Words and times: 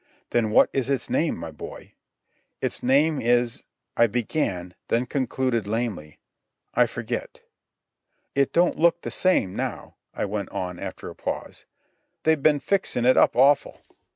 "Then 0.31 0.49
what 0.49 0.71
is 0.73 0.89
its 0.89 1.11
name, 1.11 1.37
my 1.37 1.51
boy?" 1.51 1.93
"It's 2.59 2.81
name 2.81 3.21
is..." 3.21 3.61
I 3.95 4.07
began, 4.07 4.73
then 4.87 5.05
concluded 5.05 5.67
lamely, 5.67 6.17
"I, 6.73 6.87
forget." 6.87 7.43
"It 8.33 8.51
don't 8.51 8.79
look 8.79 9.03
the 9.03 9.11
same 9.11 9.55
now," 9.55 9.97
I 10.11 10.25
went 10.25 10.49
on 10.49 10.79
after 10.79 11.11
a 11.11 11.15
pause. 11.15 11.65
"They've 12.23 12.41
ben 12.41 12.59
fixin' 12.61 13.05
it 13.05 13.15
up 13.15 13.35
awful." 13.35 13.81